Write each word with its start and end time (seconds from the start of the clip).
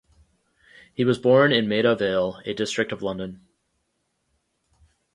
He 0.95 1.05
was 1.05 1.19
born 1.19 1.51
in 1.51 1.67
Maida 1.69 1.95
Vale, 1.95 2.41
a 2.43 2.55
district 2.55 2.91
of 2.91 3.03
London. 3.03 3.45